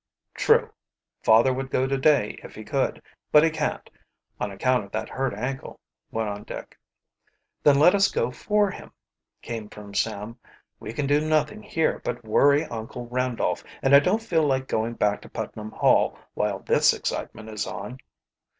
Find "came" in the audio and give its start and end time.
9.43-9.69